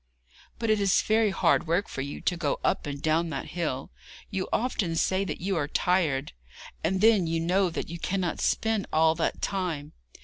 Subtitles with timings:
[0.57, 3.91] 'But it is very hard work for you to go up and down that hill.
[4.31, 6.31] You often say that you are tired.
[6.83, 9.91] And then you know that you cannot spin all that time.